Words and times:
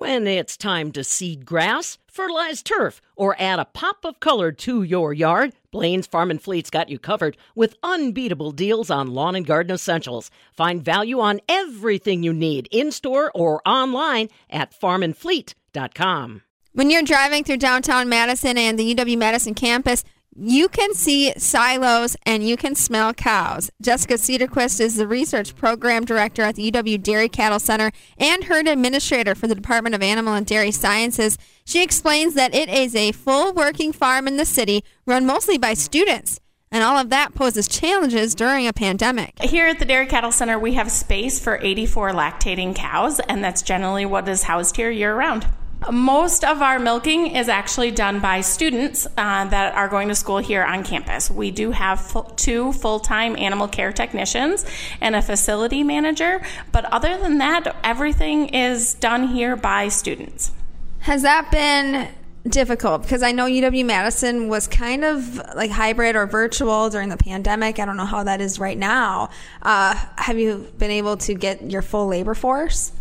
When 0.00 0.26
it's 0.26 0.56
time 0.56 0.92
to 0.92 1.04
seed 1.04 1.44
grass, 1.44 1.98
fertilize 2.06 2.62
turf, 2.62 3.02
or 3.16 3.36
add 3.38 3.58
a 3.58 3.66
pop 3.66 4.06
of 4.06 4.18
color 4.18 4.50
to 4.50 4.82
your 4.82 5.12
yard, 5.12 5.52
Blain's 5.70 6.06
Farm 6.06 6.30
and 6.30 6.40
Fleet's 6.40 6.70
got 6.70 6.88
you 6.88 6.98
covered 6.98 7.36
with 7.54 7.76
unbeatable 7.82 8.52
deals 8.52 8.90
on 8.90 9.12
lawn 9.12 9.34
and 9.34 9.44
garden 9.44 9.74
essentials. 9.74 10.30
Find 10.54 10.82
value 10.82 11.20
on 11.20 11.42
everything 11.50 12.22
you 12.22 12.32
need 12.32 12.66
in 12.70 12.92
store 12.92 13.30
or 13.34 13.60
online 13.68 14.30
at 14.48 14.72
farmandfleet.com. 14.72 16.42
When 16.72 16.88
you're 16.88 17.02
driving 17.02 17.44
through 17.44 17.58
downtown 17.58 18.08
Madison 18.08 18.56
and 18.56 18.78
the 18.78 18.94
UW 18.94 19.18
Madison 19.18 19.52
campus, 19.52 20.02
you 20.36 20.68
can 20.68 20.94
see 20.94 21.32
silos 21.36 22.16
and 22.24 22.46
you 22.46 22.56
can 22.56 22.74
smell 22.74 23.12
cows. 23.12 23.70
Jessica 23.82 24.14
Cedarquist 24.14 24.80
is 24.80 24.96
the 24.96 25.06
research 25.06 25.56
program 25.56 26.04
director 26.04 26.42
at 26.42 26.54
the 26.54 26.70
UW 26.70 27.02
Dairy 27.02 27.28
Cattle 27.28 27.58
Center 27.58 27.90
and 28.16 28.44
herd 28.44 28.68
administrator 28.68 29.34
for 29.34 29.46
the 29.46 29.54
Department 29.54 29.94
of 29.94 30.02
Animal 30.02 30.34
and 30.34 30.46
Dairy 30.46 30.70
Sciences. 30.70 31.36
She 31.64 31.82
explains 31.82 32.34
that 32.34 32.54
it 32.54 32.68
is 32.68 32.94
a 32.94 33.12
full 33.12 33.52
working 33.52 33.92
farm 33.92 34.26
in 34.28 34.36
the 34.36 34.44
city 34.44 34.84
run 35.04 35.26
mostly 35.26 35.58
by 35.58 35.74
students. 35.74 36.40
And 36.72 36.84
all 36.84 36.96
of 36.96 37.10
that 37.10 37.34
poses 37.34 37.66
challenges 37.66 38.36
during 38.36 38.68
a 38.68 38.72
pandemic. 38.72 39.42
Here 39.42 39.66
at 39.66 39.80
the 39.80 39.84
Dairy 39.84 40.06
Cattle 40.06 40.30
Center, 40.30 40.56
we 40.56 40.74
have 40.74 40.90
space 40.90 41.40
for 41.40 41.58
84 41.60 42.12
lactating 42.12 42.76
cows, 42.76 43.18
and 43.18 43.42
that's 43.42 43.62
generally 43.62 44.06
what 44.06 44.28
is 44.28 44.44
housed 44.44 44.76
here 44.76 44.90
year 44.90 45.14
round. 45.14 45.48
Most 45.88 46.44
of 46.44 46.60
our 46.60 46.78
milking 46.78 47.28
is 47.28 47.48
actually 47.48 47.90
done 47.90 48.20
by 48.20 48.42
students 48.42 49.06
uh, 49.16 49.46
that 49.46 49.74
are 49.74 49.88
going 49.88 50.08
to 50.08 50.14
school 50.14 50.36
here 50.36 50.62
on 50.62 50.84
campus. 50.84 51.30
We 51.30 51.50
do 51.50 51.70
have 51.70 52.36
two 52.36 52.72
full 52.74 53.00
time 53.00 53.34
animal 53.36 53.66
care 53.66 53.90
technicians 53.90 54.66
and 55.00 55.16
a 55.16 55.22
facility 55.22 55.82
manager, 55.82 56.42
but 56.70 56.84
other 56.92 57.16
than 57.16 57.38
that, 57.38 57.74
everything 57.82 58.48
is 58.48 58.92
done 58.94 59.28
here 59.28 59.56
by 59.56 59.88
students. 59.88 60.52
Has 61.00 61.22
that 61.22 61.50
been 61.50 62.08
difficult? 62.46 63.02
Because 63.02 63.22
I 63.22 63.32
know 63.32 63.46
UW 63.46 63.84
Madison 63.86 64.48
was 64.48 64.68
kind 64.68 65.02
of 65.02 65.40
like 65.56 65.70
hybrid 65.70 66.14
or 66.14 66.26
virtual 66.26 66.90
during 66.90 67.08
the 67.08 67.16
pandemic. 67.16 67.78
I 67.78 67.86
don't 67.86 67.96
know 67.96 68.04
how 68.04 68.22
that 68.24 68.42
is 68.42 68.58
right 68.58 68.76
now. 68.76 69.30
Uh, 69.62 69.94
have 70.16 70.38
you 70.38 70.70
been 70.76 70.90
able 70.90 71.16
to 71.18 71.32
get 71.34 71.70
your 71.70 71.80
full 71.80 72.06
labor 72.06 72.34
force? 72.34 72.92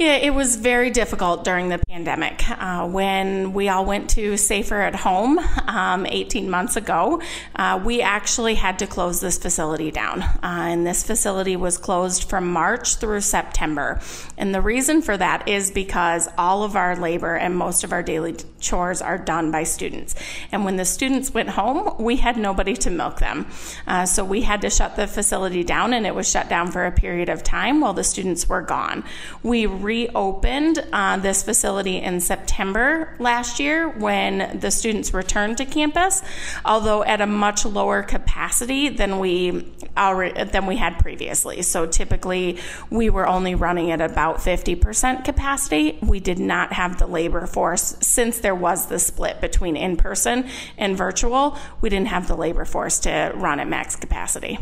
Yeah, 0.00 0.16
it 0.16 0.32
was 0.32 0.56
very 0.56 0.88
difficult 0.88 1.44
during 1.44 1.68
the 1.68 1.76
pandemic 1.76 2.42
uh, 2.48 2.88
when 2.88 3.52
we 3.52 3.68
all 3.68 3.84
went 3.84 4.08
to 4.10 4.38
safer 4.38 4.80
at 4.80 4.94
home 4.94 5.38
um, 5.66 6.06
18 6.06 6.48
months 6.48 6.76
ago. 6.76 7.20
Uh, 7.54 7.78
we 7.84 8.00
actually 8.00 8.54
had 8.54 8.78
to 8.78 8.86
close 8.86 9.20
this 9.20 9.36
facility 9.36 9.90
down, 9.90 10.22
uh, 10.22 10.38
and 10.42 10.86
this 10.86 11.04
facility 11.04 11.54
was 11.54 11.76
closed 11.76 12.30
from 12.30 12.50
March 12.50 12.96
through 12.96 13.20
September. 13.20 14.00
And 14.38 14.54
the 14.54 14.62
reason 14.62 15.02
for 15.02 15.18
that 15.18 15.46
is 15.46 15.70
because 15.70 16.30
all 16.38 16.62
of 16.62 16.76
our 16.76 16.96
labor 16.96 17.36
and 17.36 17.54
most 17.54 17.84
of 17.84 17.92
our 17.92 18.02
daily 18.02 18.36
chores 18.58 19.02
are 19.02 19.18
done 19.18 19.50
by 19.50 19.64
students. 19.64 20.14
And 20.50 20.64
when 20.64 20.76
the 20.76 20.86
students 20.86 21.34
went 21.34 21.50
home, 21.50 22.02
we 22.02 22.16
had 22.16 22.38
nobody 22.38 22.72
to 22.74 22.90
milk 22.90 23.18
them. 23.18 23.48
Uh, 23.86 24.06
so 24.06 24.24
we 24.24 24.40
had 24.40 24.62
to 24.62 24.70
shut 24.70 24.96
the 24.96 25.06
facility 25.06 25.62
down, 25.62 25.92
and 25.92 26.06
it 26.06 26.14
was 26.14 26.26
shut 26.26 26.48
down 26.48 26.72
for 26.72 26.86
a 26.86 26.90
period 26.90 27.28
of 27.28 27.42
time 27.42 27.82
while 27.82 27.92
the 27.92 28.02
students 28.02 28.48
were 28.48 28.62
gone. 28.62 29.04
We 29.42 29.66
reopened 29.90 30.78
uh, 30.92 31.16
this 31.16 31.42
facility 31.42 31.96
in 31.96 32.20
September 32.20 33.12
last 33.18 33.58
year 33.58 33.88
when 33.88 34.56
the 34.60 34.70
students 34.70 35.12
returned 35.12 35.56
to 35.56 35.64
campus, 35.64 36.22
although 36.64 37.02
at 37.02 37.20
a 37.20 37.26
much 37.26 37.64
lower 37.64 38.00
capacity 38.04 38.88
than 38.88 39.18
we 39.18 39.66
already, 39.96 40.44
than 40.44 40.66
we 40.66 40.76
had 40.76 40.96
previously. 41.00 41.62
So 41.62 41.86
typically, 41.86 42.58
we 42.88 43.10
were 43.10 43.26
only 43.26 43.56
running 43.56 43.90
at 43.90 44.00
about 44.00 44.36
50% 44.36 45.24
capacity. 45.24 45.98
We 46.00 46.20
did 46.20 46.38
not 46.38 46.72
have 46.72 47.00
the 47.00 47.08
labor 47.08 47.48
force 47.48 47.96
since 48.00 48.38
there 48.38 48.54
was 48.54 48.86
the 48.86 49.00
split 49.00 49.40
between 49.40 49.76
in 49.76 49.96
person 49.96 50.48
and 50.78 50.96
virtual. 50.96 51.58
We 51.80 51.88
didn't 51.88 52.08
have 52.08 52.28
the 52.28 52.36
labor 52.36 52.64
force 52.64 53.00
to 53.00 53.32
run 53.34 53.58
at 53.58 53.66
max 53.66 53.96
capacity. 53.96 54.60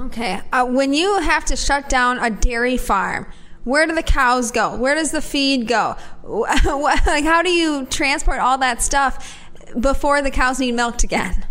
Okay. 0.00 0.40
Uh, 0.52 0.66
when 0.66 0.92
you 0.92 1.20
have 1.20 1.44
to 1.44 1.54
shut 1.54 1.88
down 1.88 2.18
a 2.18 2.28
dairy 2.28 2.76
farm, 2.76 3.28
where 3.64 3.86
do 3.86 3.94
the 3.94 4.02
cows 4.02 4.50
go? 4.50 4.76
Where 4.76 4.94
does 4.94 5.10
the 5.10 5.22
feed 5.22 5.66
go? 5.66 5.96
like, 6.24 7.24
how 7.24 7.42
do 7.42 7.50
you 7.50 7.86
transport 7.86 8.38
all 8.38 8.58
that 8.58 8.82
stuff 8.82 9.38
before 9.78 10.22
the 10.22 10.30
cows 10.30 10.60
need 10.60 10.72
milked 10.72 11.02
again? 11.02 11.46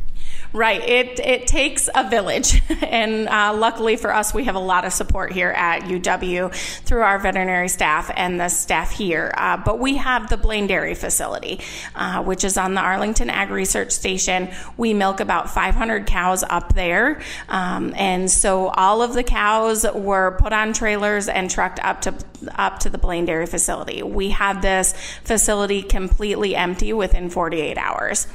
Right. 0.53 0.87
It 0.87 1.19
it 1.19 1.47
takes 1.47 1.89
a 1.95 2.07
village, 2.07 2.61
and 2.83 3.27
uh, 3.27 3.55
luckily 3.57 3.95
for 3.95 4.13
us, 4.13 4.35
we 4.35 4.43
have 4.43 4.53
a 4.53 4.59
lot 4.59 4.85
of 4.85 4.93
support 4.93 5.31
here 5.31 5.49
at 5.49 5.81
UW 5.81 6.53
through 6.83 7.01
our 7.01 7.17
veterinary 7.17 7.67
staff 7.69 8.11
and 8.15 8.39
the 8.39 8.49
staff 8.49 8.91
here. 8.91 9.33
Uh, 9.35 9.57
but 9.57 9.79
we 9.79 9.97
have 9.97 10.29
the 10.29 10.37
Blaine 10.37 10.67
Dairy 10.67 10.93
facility, 10.93 11.59
uh, 11.95 12.21
which 12.21 12.43
is 12.43 12.55
on 12.55 12.75
the 12.75 12.81
Arlington 12.81 13.31
Ag 13.31 13.49
Research 13.49 13.91
Station. 13.91 14.47
We 14.77 14.93
milk 14.93 15.19
about 15.21 15.49
500 15.49 16.05
cows 16.05 16.43
up 16.47 16.75
there, 16.75 17.19
um, 17.49 17.91
and 17.97 18.29
so 18.29 18.67
all 18.67 19.01
of 19.01 19.15
the 19.15 19.23
cows 19.23 19.87
were 19.91 20.37
put 20.39 20.53
on 20.53 20.73
trailers 20.73 21.29
and 21.29 21.49
trucked 21.49 21.83
up 21.83 22.01
to 22.01 22.13
up 22.59 22.77
to 22.81 22.91
the 22.91 22.99
Blaine 22.99 23.25
Dairy 23.25 23.47
facility. 23.47 24.03
We 24.03 24.29
had 24.29 24.61
this 24.61 24.93
facility 25.23 25.81
completely 25.81 26.55
empty 26.55 26.93
within 26.93 27.31
48 27.31 27.75
hours. 27.79 28.27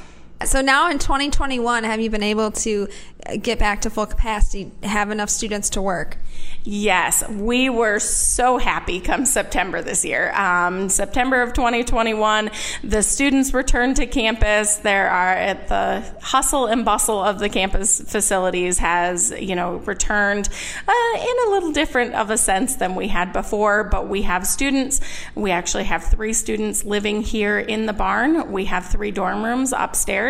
So 0.44 0.60
now 0.60 0.88
in 0.88 0.98
2021, 0.98 1.84
have 1.84 2.00
you 2.00 2.10
been 2.10 2.22
able 2.22 2.52
to 2.52 2.88
get 3.42 3.58
back 3.58 3.80
to 3.82 3.90
full 3.90 4.06
capacity, 4.06 4.70
have 4.84 5.10
enough 5.10 5.30
students 5.30 5.70
to 5.70 5.82
work? 5.82 6.16
Yes, 6.64 7.26
we 7.28 7.70
were 7.70 7.98
so 7.98 8.58
happy 8.58 9.00
come 9.00 9.24
September 9.24 9.82
this 9.82 10.04
year. 10.04 10.32
Um, 10.32 10.88
September 10.88 11.42
of 11.42 11.54
2021, 11.54 12.50
the 12.84 13.02
students 13.02 13.54
returned 13.54 13.96
to 13.96 14.06
campus. 14.06 14.76
There 14.76 15.08
are 15.08 15.32
at 15.32 15.68
the 15.68 16.04
hustle 16.20 16.66
and 16.66 16.84
bustle 16.84 17.20
of 17.22 17.38
the 17.38 17.48
campus 17.48 18.00
facilities 18.00 18.78
has, 18.78 19.32
you 19.38 19.56
know, 19.56 19.76
returned 19.78 20.48
uh, 20.86 21.18
in 21.18 21.48
a 21.48 21.50
little 21.50 21.72
different 21.72 22.14
of 22.14 22.30
a 22.30 22.36
sense 22.36 22.76
than 22.76 22.94
we 22.94 23.08
had 23.08 23.32
before. 23.32 23.84
But 23.84 24.08
we 24.08 24.22
have 24.22 24.46
students. 24.46 25.00
We 25.34 25.50
actually 25.50 25.84
have 25.84 26.04
three 26.04 26.32
students 26.32 26.84
living 26.84 27.22
here 27.22 27.58
in 27.58 27.86
the 27.86 27.92
barn. 27.92 28.52
We 28.52 28.66
have 28.66 28.86
three 28.86 29.10
dorm 29.10 29.42
rooms 29.42 29.72
upstairs. 29.76 30.27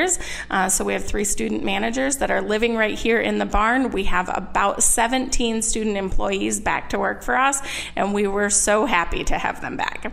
Uh, 0.50 0.68
so 0.68 0.84
we 0.84 0.92
have 0.92 1.04
three 1.04 1.24
student 1.24 1.64
managers 1.64 2.18
that 2.18 2.30
are 2.30 2.40
living 2.40 2.76
right 2.76 2.96
here 2.96 3.20
in 3.20 3.38
the 3.38 3.46
barn. 3.46 3.90
We 3.90 4.04
have 4.04 4.30
about 4.32 4.82
17 4.82 5.62
student 5.62 5.96
employees 5.96 6.60
back 6.60 6.90
to 6.90 6.98
work 6.98 7.22
for 7.22 7.36
us, 7.36 7.60
and 7.96 8.14
we 8.14 8.26
were 8.26 8.50
so 8.50 8.86
happy 8.86 9.24
to 9.24 9.38
have 9.38 9.60
them 9.60 9.76
back. 9.76 10.12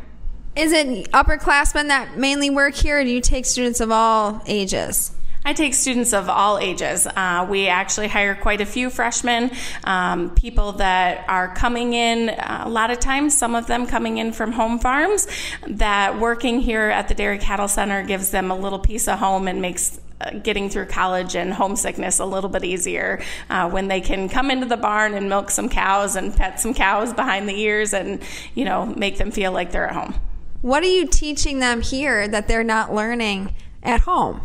Is 0.56 0.72
it 0.72 1.12
upperclassmen 1.12 1.90
that 1.90 2.18
mainly 2.18 2.50
work 2.50 2.76
here, 2.76 3.00
or 3.00 3.04
do 3.04 3.10
you 3.10 3.22
take 3.22 3.46
students 3.46 3.82
of 3.82 3.92
all 3.92 4.42
ages? 4.48 5.12
I 5.46 5.54
take 5.54 5.76
students 5.76 6.12
of 6.12 6.28
all 6.28 6.58
ages. 6.58 7.06
Uh, 7.06 7.46
we 7.48 7.68
actually 7.68 8.08
hire 8.08 8.34
quite 8.34 8.62
a 8.62 8.66
few 8.66 8.90
freshmen, 8.90 9.52
um, 9.84 10.32
people 10.32 10.72
that 10.74 11.24
are 11.30 11.54
coming 11.54 11.94
in, 11.94 12.30
uh, 12.30 12.64
a 12.66 12.70
lot 12.70 12.90
of 12.90 13.00
times, 13.00 13.38
some 13.38 13.54
of 13.54 13.68
them 13.68 13.86
coming 13.86 14.18
in 14.18 14.34
from 14.34 14.52
home 14.52 14.80
farms, 14.80 15.28
that 15.68 16.20
working 16.20 16.62
here 16.62 16.90
at 16.90 17.10
the 17.10 17.14
Dairy 17.14 17.38
Cattle 17.38 17.68
Center 17.68 18.02
gives 18.04 18.32
them 18.32 18.50
a 18.50 18.58
little 18.58 18.80
piece 18.80 19.08
of 19.08 19.20
home 19.20 19.48
and 19.48 19.62
makes 19.62 20.02
uh, 20.20 20.32
getting 20.32 20.68
through 20.68 20.88
college 20.88 21.36
and 21.36 21.54
homesickness 21.54 22.18
a 22.18 22.26
little 22.26 22.50
bit 22.50 22.64
easier 22.64 23.22
uh, 23.52 23.70
when 23.70 23.88
they 23.88 24.02
can 24.02 24.28
come 24.28 24.50
into 24.50 24.66
the 24.66 24.78
barn 24.78 25.14
and 25.14 25.30
milk 25.30 25.52
some 25.52 25.70
cows 25.70 26.16
and 26.16 26.36
pet 26.36 26.60
some 26.60 26.74
cows 26.74 27.14
behind 27.14 27.48
the 27.48 27.60
ears 27.60 27.94
and 27.94 28.24
you 28.54 28.64
know 28.64 28.86
make 28.86 29.18
them 29.18 29.30
feel 29.30 29.52
like 29.52 29.72
they're 29.72 29.88
at 29.88 29.94
home 29.94 30.16
what 30.62 30.82
are 30.84 30.88
you 30.88 31.06
teaching 31.06 31.60
them 31.60 31.82
here 31.82 32.30
that 32.30 32.48
they're 32.48 32.64
not 32.64 32.94
learning 32.94 33.54
at 33.84 34.00
home 34.00 34.40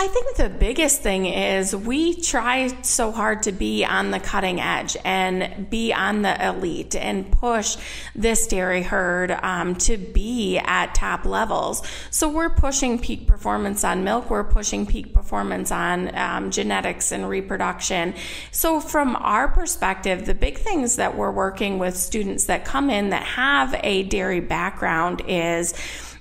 I 0.00 0.06
think 0.06 0.36
the 0.36 0.48
biggest 0.48 1.02
thing 1.02 1.26
is 1.26 1.74
we 1.74 2.14
try 2.14 2.68
so 2.82 3.10
hard 3.10 3.42
to 3.42 3.52
be 3.52 3.84
on 3.84 4.12
the 4.12 4.20
cutting 4.20 4.60
edge 4.60 4.96
and 5.04 5.68
be 5.68 5.92
on 5.92 6.22
the 6.22 6.46
elite 6.46 6.94
and 6.94 7.28
push 7.32 7.76
this 8.14 8.46
dairy 8.46 8.82
herd 8.82 9.32
um, 9.32 9.74
to 9.74 9.96
be 9.96 10.56
at 10.58 10.94
top 10.94 11.24
levels. 11.24 11.82
So 12.12 12.28
we're 12.28 12.48
pushing 12.48 13.00
peak 13.00 13.26
performance 13.26 13.82
on 13.82 14.04
milk, 14.04 14.30
we're 14.30 14.44
pushing 14.44 14.86
peak 14.86 15.12
performance 15.12 15.72
on 15.72 16.14
um, 16.14 16.52
genetics 16.52 17.10
and 17.10 17.28
reproduction. 17.28 18.14
So, 18.52 18.78
from 18.78 19.16
our 19.16 19.48
perspective, 19.48 20.26
the 20.26 20.34
big 20.34 20.58
things 20.58 20.94
that 20.94 21.16
we're 21.16 21.32
working 21.32 21.80
with 21.80 21.96
students 21.96 22.44
that 22.44 22.64
come 22.64 22.88
in 22.88 23.10
that 23.10 23.24
have 23.24 23.74
a 23.82 24.04
dairy 24.04 24.40
background 24.40 25.22
is, 25.26 25.74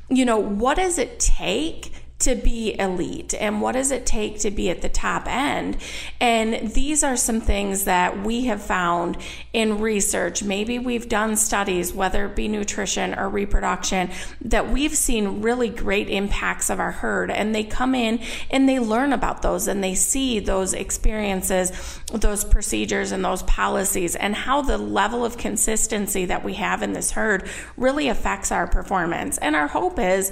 you 0.09 0.25
know, 0.25 0.39
what 0.39 0.77
does 0.77 0.97
it 0.97 1.19
take? 1.19 1.91
To 2.19 2.33
be 2.33 2.77
elite 2.79 3.35
and 3.35 3.61
what 3.61 3.73
does 3.73 3.91
it 3.91 4.05
take 4.05 4.39
to 4.39 4.49
be 4.49 4.69
at 4.69 4.81
the 4.81 4.89
top 4.89 5.27
end? 5.27 5.77
And 6.19 6.71
these 6.71 7.03
are 7.03 7.15
some 7.15 7.39
things 7.41 7.83
that 7.83 8.23
we 8.23 8.45
have 8.45 8.61
found 8.61 9.17
in 9.53 9.79
research. 9.79 10.41
Maybe 10.41 10.79
we've 10.79 11.07
done 11.07 11.35
studies 11.35 11.93
whether 11.93 12.25
it 12.25 12.35
be 12.35 12.47
nutrition 12.47 13.13
or 13.17 13.29
reproduction 13.29 14.09
that 14.41 14.71
we've 14.71 14.95
seen 14.95 15.41
really 15.41 15.69
great 15.69 16.09
impacts 16.09 16.69
of 16.69 16.79
our 16.79 16.91
herd. 16.91 17.29
And 17.29 17.53
they 17.53 17.63
come 17.63 17.93
in 17.93 18.19
and 18.49 18.67
they 18.67 18.79
learn 18.79 19.13
about 19.13 19.43
those 19.43 19.67
and 19.67 19.83
they 19.83 19.93
see 19.93 20.39
those 20.39 20.73
experiences 20.73 21.71
those 22.11 22.43
procedures 22.43 23.11
and 23.11 23.23
those 23.23 23.43
policies 23.43 24.15
and 24.15 24.33
how 24.33 24.61
the 24.61 24.77
level 24.77 25.25
of 25.25 25.37
consistency 25.37 26.25
that 26.25 26.43
we 26.43 26.53
have 26.53 26.81
in 26.81 26.93
this 26.93 27.11
herd 27.11 27.49
really 27.75 28.07
affects 28.07 28.51
our 28.51 28.65
performance. 28.65 29.37
And 29.37 29.55
our 29.55 29.67
hope 29.67 29.99
is 29.99 30.31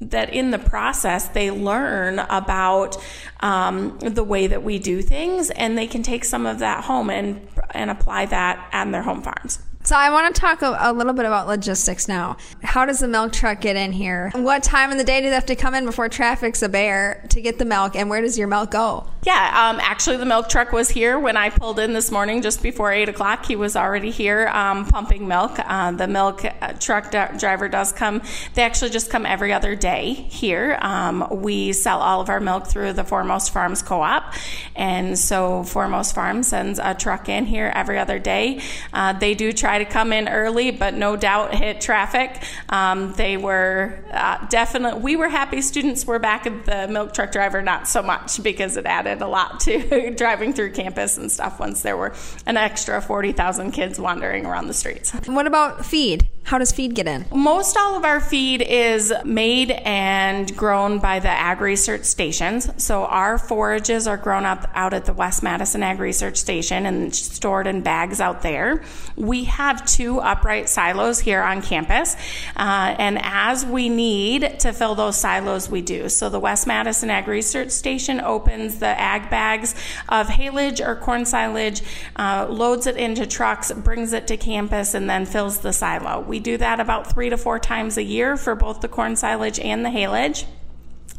that 0.00 0.32
in 0.32 0.50
the 0.50 0.58
process 0.58 1.28
they 1.28 1.50
learn 1.50 2.18
about 2.18 2.96
um, 3.40 3.98
the 4.00 4.24
way 4.24 4.46
that 4.46 4.62
we 4.62 4.78
do 4.78 5.02
things 5.02 5.50
and 5.50 5.76
they 5.76 5.86
can 5.86 6.02
take 6.02 6.24
some 6.24 6.46
of 6.46 6.58
that 6.58 6.84
home 6.84 7.10
and 7.10 7.46
and 7.72 7.90
apply 7.90 8.26
that 8.26 8.68
on 8.72 8.90
their 8.90 9.02
home 9.02 9.22
farms 9.22 9.60
so 9.82 9.96
I 9.96 10.10
want 10.10 10.34
to 10.34 10.40
talk 10.40 10.60
a, 10.62 10.76
a, 10.78 10.92
little 10.92 11.14
bit 11.14 11.24
about 11.24 11.46
logistics 11.46 12.06
now. 12.06 12.36
How 12.62 12.84
does 12.84 13.00
the 13.00 13.08
milk 13.08 13.32
truck 13.32 13.62
get 13.62 13.76
in 13.76 13.92
here? 13.92 14.30
What 14.34 14.62
time 14.62 14.90
of 14.92 14.98
the 14.98 15.04
day 15.04 15.22
do 15.22 15.28
they 15.28 15.34
have 15.34 15.46
to 15.46 15.56
come 15.56 15.74
in 15.74 15.86
before 15.86 16.08
traffic's 16.10 16.62
a 16.62 16.68
bear 16.68 17.24
to 17.30 17.40
get 17.40 17.58
the 17.58 17.64
milk? 17.64 17.96
And 17.96 18.10
where 18.10 18.20
does 18.20 18.38
your 18.38 18.46
milk 18.46 18.72
go? 18.72 19.09
Yeah, 19.22 19.68
um, 19.68 19.80
actually, 19.80 20.16
the 20.16 20.24
milk 20.24 20.48
truck 20.48 20.72
was 20.72 20.88
here 20.88 21.18
when 21.18 21.36
I 21.36 21.50
pulled 21.50 21.78
in 21.78 21.92
this 21.92 22.10
morning, 22.10 22.40
just 22.40 22.62
before 22.62 22.90
eight 22.90 23.10
o'clock. 23.10 23.44
He 23.44 23.54
was 23.54 23.76
already 23.76 24.10
here 24.10 24.48
um, 24.48 24.86
pumping 24.86 25.28
milk. 25.28 25.58
Uh, 25.58 25.92
the 25.92 26.08
milk 26.08 26.42
uh, 26.42 26.72
truck 26.80 27.10
d- 27.10 27.36
driver 27.36 27.68
does 27.68 27.92
come. 27.92 28.22
They 28.54 28.62
actually 28.62 28.92
just 28.92 29.10
come 29.10 29.26
every 29.26 29.52
other 29.52 29.74
day 29.74 30.14
here. 30.14 30.78
Um, 30.80 31.42
we 31.42 31.74
sell 31.74 32.00
all 32.00 32.22
of 32.22 32.30
our 32.30 32.40
milk 32.40 32.66
through 32.66 32.94
the 32.94 33.04
Foremost 33.04 33.52
Farms 33.52 33.82
Co-op, 33.82 34.32
and 34.74 35.18
so 35.18 35.64
Foremost 35.64 36.14
Farms 36.14 36.48
sends 36.48 36.78
a 36.78 36.94
truck 36.94 37.28
in 37.28 37.44
here 37.44 37.70
every 37.74 37.98
other 37.98 38.18
day. 38.18 38.62
Uh, 38.90 39.12
they 39.12 39.34
do 39.34 39.52
try 39.52 39.76
to 39.76 39.84
come 39.84 40.14
in 40.14 40.28
early, 40.28 40.70
but 40.70 40.94
no 40.94 41.14
doubt 41.16 41.54
hit 41.54 41.82
traffic. 41.82 42.42
Um, 42.70 43.12
they 43.12 43.36
were 43.36 44.02
uh, 44.12 44.46
definitely, 44.46 45.02
we 45.02 45.16
were 45.16 45.28
happy 45.28 45.60
students 45.60 46.06
were 46.06 46.18
back 46.18 46.46
at 46.46 46.64
the 46.64 46.88
milk 46.88 47.12
truck 47.12 47.32
driver, 47.32 47.60
not 47.60 47.86
so 47.86 48.02
much 48.02 48.42
because 48.42 48.78
it 48.78 48.86
a 49.20 49.26
lot 49.26 49.60
to 49.60 50.10
driving 50.16 50.52
through 50.52 50.72
campus 50.72 51.16
and 51.16 51.30
stuff 51.30 51.58
once 51.58 51.82
there 51.82 51.96
were 51.96 52.14
an 52.46 52.56
extra 52.56 53.00
40,000 53.00 53.72
kids 53.72 53.98
wandering 53.98 54.46
around 54.46 54.66
the 54.66 54.74
streets. 54.74 55.12
What 55.26 55.46
about 55.46 55.84
feed? 55.84 56.28
How 56.42 56.58
does 56.58 56.72
feed 56.72 56.96
get 56.96 57.06
in? 57.06 57.26
Most 57.32 57.76
all 57.76 57.96
of 57.96 58.04
our 58.04 58.20
feed 58.20 58.60
is 58.60 59.12
made 59.24 59.70
and 59.70 60.56
grown 60.56 60.98
by 60.98 61.20
the 61.20 61.28
ag 61.28 61.60
research 61.60 62.04
stations. 62.04 62.68
So 62.82 63.04
our 63.04 63.38
forages 63.38 64.08
are 64.08 64.16
grown 64.16 64.44
up 64.44 64.68
out 64.74 64.92
at 64.92 65.04
the 65.04 65.12
West 65.12 65.44
Madison 65.44 65.84
Ag 65.84 66.00
Research 66.00 66.36
Station 66.36 66.86
and 66.86 67.14
stored 67.14 67.68
in 67.68 67.82
bags 67.82 68.20
out 68.20 68.42
there. 68.42 68.82
We 69.14 69.44
have 69.44 69.86
two 69.86 70.18
upright 70.18 70.68
silos 70.68 71.20
here 71.20 71.40
on 71.40 71.62
campus, 71.62 72.16
uh, 72.56 72.96
and 72.98 73.20
as 73.22 73.64
we 73.64 73.88
need 73.88 74.58
to 74.60 74.72
fill 74.72 74.96
those 74.96 75.16
silos, 75.16 75.70
we 75.70 75.82
do. 75.82 76.08
So 76.08 76.28
the 76.28 76.40
West 76.40 76.66
Madison 76.66 77.10
Ag 77.10 77.28
Research 77.28 77.70
Station 77.70 78.20
opens 78.20 78.80
the 78.80 78.98
ag 79.00 79.30
bags 79.30 79.76
of 80.08 80.26
haylage 80.26 80.84
or 80.84 80.96
corn 80.96 81.26
silage, 81.26 81.82
uh, 82.16 82.48
loads 82.50 82.88
it 82.88 82.96
into 82.96 83.24
trucks, 83.24 83.70
brings 83.70 84.12
it 84.12 84.26
to 84.26 84.36
campus, 84.36 84.94
and 84.94 85.08
then 85.08 85.26
fills 85.26 85.58
the 85.58 85.72
silo. 85.72 86.20
We 86.30 86.38
do 86.38 86.58
that 86.58 86.78
about 86.78 87.12
three 87.12 87.28
to 87.30 87.36
four 87.36 87.58
times 87.58 87.96
a 87.96 88.04
year 88.04 88.36
for 88.36 88.54
both 88.54 88.80
the 88.80 88.86
corn 88.86 89.16
silage 89.16 89.58
and 89.58 89.84
the 89.84 89.88
haylage. 89.88 90.46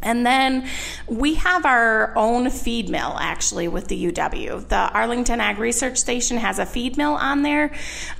And 0.01 0.25
then 0.25 0.69
we 1.05 1.35
have 1.35 1.65
our 1.65 2.13
own 2.15 2.49
feed 2.49 2.87
mill 2.87 3.17
actually 3.19 3.67
with 3.67 3.89
the 3.89 4.05
UW. 4.05 4.65
The 4.69 4.89
Arlington 4.93 5.41
Ag 5.41 5.57
Research 5.59 5.97
Station 5.97 6.37
has 6.37 6.59
a 6.59 6.65
feed 6.65 6.95
mill 6.95 7.15
on 7.15 7.41
there, 7.41 7.73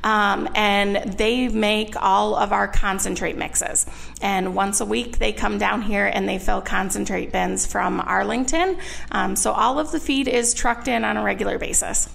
um, 0.03 0.49
and 0.53 1.13
they 1.13 1.47
make 1.47 1.95
all 1.95 2.35
of 2.35 2.51
our 2.51 2.67
concentrate 2.67 3.38
mixes. 3.38 3.85
And 4.21 4.53
once 4.53 4.81
a 4.81 4.85
week, 4.85 5.17
they 5.17 5.31
come 5.31 5.59
down 5.59 5.81
here 5.83 6.11
and 6.13 6.27
they 6.27 6.39
fill 6.39 6.59
concentrate 6.59 7.31
bins 7.31 7.65
from 7.65 8.01
Arlington. 8.01 8.77
Um, 9.11 9.38
so 9.38 9.53
all 9.53 9.79
of 9.79 9.93
the 9.93 9.99
feed 10.01 10.27
is 10.27 10.53
trucked 10.53 10.89
in 10.89 11.05
on 11.05 11.15
a 11.15 11.23
regular 11.23 11.57
basis. 11.57 12.09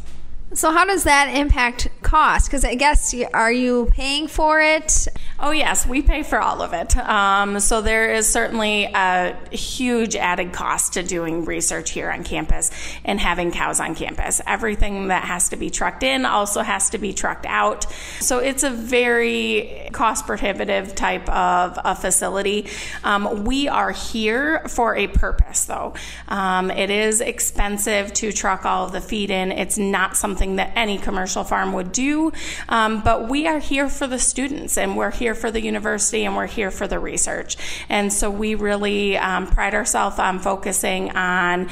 So 0.53 0.71
how 0.73 0.85
does 0.85 1.05
that 1.05 1.29
impact 1.37 1.89
cost? 2.03 2.47
Because 2.47 2.65
I 2.65 2.77
guess 2.77 3.15
are 3.35 3.53
you 3.53 3.87
paying 3.91 4.29
for 4.29 4.61
it? 4.61 5.09
Oh 5.39 5.51
yes, 5.51 5.87
we 5.87 6.01
pay 6.01 6.23
for 6.23 6.41
all 6.41 6.63
of 6.63 6.73
it. 6.73 6.97
Um, 6.97 7.61
so 7.61 7.83
there 7.83 8.15
is 8.15 8.27
certainly 8.27 8.85
a 8.85 9.37
huge 9.51 10.17
added 10.17 10.55
cost 10.55 10.95
to 10.95 11.03
doing 11.03 11.45
research 11.45 11.91
here 11.91 12.11
on 12.11 12.25
campus 12.25 12.71
and 13.05 13.21
having 13.21 13.51
cows 13.51 13.79
on 13.79 13.95
campus. 13.95 14.41
Everything 14.47 15.09
that 15.09 15.25
has 15.25 15.51
to 15.51 15.57
be 15.57 15.69
trucked 15.69 16.03
in 16.03 16.25
also 16.25 16.63
has 16.63 16.89
to 16.91 16.99
be 16.99 17.13
trucked 17.13 17.45
out. 17.45 17.87
So 18.21 18.39
it's 18.39 18.63
a 18.63 18.71
very 18.71 19.91
cost 19.93 20.27
prohibitive 20.27 20.95
type 20.95 21.29
of 21.29 21.79
a 21.85 21.95
facility. 21.95 22.69
Um, 23.05 23.45
we 23.45 23.69
are 23.69 23.91
here 23.91 24.61
for 24.69 24.97
a 24.97 25.07
purpose, 25.07 25.67
though. 25.67 25.93
Um, 26.29 26.71
it 26.71 26.89
is 26.89 27.21
expensive 27.21 28.15
to 28.15 28.33
truck 28.33 28.65
all 28.65 28.87
of 28.87 28.93
the 28.93 29.03
feed 29.03 29.31
in. 29.31 29.53
It's 29.53 29.77
not 29.77 30.17
something 30.17 30.57
that 30.57 30.73
any 30.75 30.97
commercial 30.97 31.45
farm 31.45 31.75
would 31.75 31.93
do. 31.93 32.33
Um, 32.71 33.03
but 33.03 33.29
we 33.29 33.47
are 33.47 33.59
here 33.59 33.91
for 33.91 34.07
the 34.07 34.19
students 34.19 34.79
and 34.79 34.97
we're 34.97 35.11
here 35.11 35.26
for 35.35 35.51
the 35.51 35.61
university 35.61 36.25
and 36.25 36.37
we're 36.37 36.47
here 36.47 36.71
for 36.71 36.87
the 36.87 36.99
research. 36.99 37.57
And 37.89 38.13
so 38.13 38.31
we 38.31 38.55
really 38.55 39.17
um, 39.17 39.47
pride 39.47 39.75
ourselves 39.75 40.19
on 40.19 40.39
focusing 40.39 41.11
on 41.11 41.69